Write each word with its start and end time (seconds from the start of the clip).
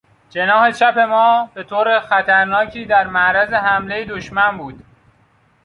جناح 0.29 0.71
چپ 0.71 0.97
ما 0.99 1.49
به 1.53 1.63
طور 1.63 1.99
خطرناکی 1.99 2.85
در 2.85 3.07
معرض 3.07 3.53
حملهی 3.53 4.05
دشمن 4.05 4.57
بود. 4.57 4.83